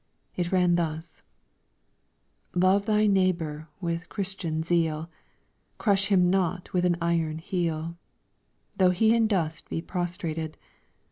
It 0.35 0.51
ran 0.51 0.77
thus: 0.77 1.21
"Love 2.55 2.87
thy 2.87 3.05
neighbor 3.05 3.67
with 3.79 4.09
Christian 4.09 4.63
zeal! 4.63 5.11
Crush 5.77 6.07
him 6.07 6.27
not 6.27 6.73
with 6.73 6.85
an 6.85 6.97
iron 6.99 7.37
heel, 7.37 7.97
Though 8.77 8.89
he 8.89 9.13
in 9.15 9.27
dust 9.27 9.69
be 9.69 9.79
prostrated! 9.79 10.57